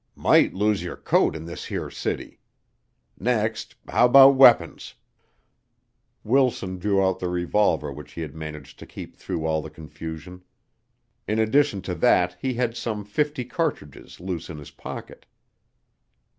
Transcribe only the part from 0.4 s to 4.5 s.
lose yer coat in this here city. Next, how 'bout